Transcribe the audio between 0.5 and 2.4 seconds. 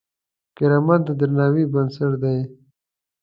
کرامت د درناوي بنسټ دی.